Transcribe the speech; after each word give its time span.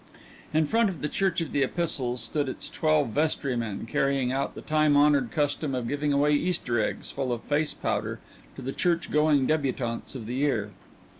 In 0.51 0.65
front 0.65 0.89
of 0.89 1.03
the 1.03 1.07
Church 1.07 1.41
of 1.41 1.51
the 1.51 1.61
Epistles 1.61 2.23
stood 2.23 2.49
its 2.49 2.69
twelve 2.69 3.09
vestrymen, 3.09 3.85
carrying 3.87 4.31
out 4.31 4.55
the 4.55 4.61
time 4.63 4.97
honored 4.97 5.29
custom 5.29 5.75
of 5.75 5.87
giving 5.87 6.11
away 6.11 6.33
Easter 6.33 6.79
eggs 6.83 7.11
full 7.11 7.31
of 7.31 7.43
face 7.43 7.75
powder 7.75 8.19
to 8.55 8.63
the 8.63 8.73
church 8.73 9.11
going 9.11 9.45
débutantes 9.45 10.15
of 10.15 10.25
the 10.25 10.33
year. 10.33 10.71